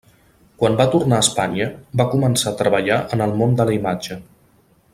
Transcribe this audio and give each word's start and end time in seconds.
Quan 0.61 0.77
va 0.79 0.87
tornar 0.95 1.19
a 1.19 1.25
Espanya 1.25 1.67
va 2.01 2.07
començar 2.13 2.49
a 2.53 2.57
treballar 2.63 2.99
en 3.19 3.23
el 3.27 3.37
món 3.43 3.55
de 3.61 3.69
la 3.71 3.77
imatge. 3.77 4.19